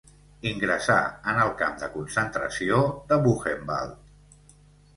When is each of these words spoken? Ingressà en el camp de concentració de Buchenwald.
Ingressà 0.51 0.95
en 1.33 1.41
el 1.43 1.51
camp 1.59 1.75
de 1.85 1.91
concentració 1.97 2.81
de 3.13 3.21
Buchenwald. 3.29 4.53